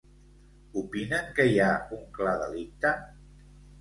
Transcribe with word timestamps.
Opinen 0.81 1.29
que 1.39 1.47
hi 1.49 1.61
ha 1.65 1.69
un 1.99 2.03
clar 2.17 2.35
delicte? 2.45 2.95